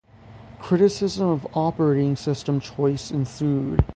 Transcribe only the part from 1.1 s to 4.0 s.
of operating system choice ensued.